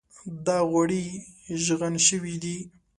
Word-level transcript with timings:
دا 0.45 0.57
غوړي 0.69 1.03
ږغن 1.65 1.95
شوي 2.07 2.35
دي. 2.43 2.57